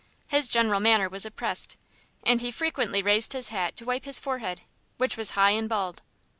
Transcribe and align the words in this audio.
His 0.29 0.49
general 0.49 0.79
manner 0.79 1.07
was 1.07 1.27
oppressed, 1.27 1.77
and 2.23 2.41
he 2.41 2.49
frequently 2.49 3.03
raised 3.03 3.33
his 3.33 3.49
hat 3.49 3.75
to 3.75 3.85
wipe 3.85 4.05
his 4.05 4.17
forehead, 4.17 4.61
which 4.97 5.15
was 5.15 5.29
high 5.37 5.51
and 5.51 5.69
bald. 5.69 6.01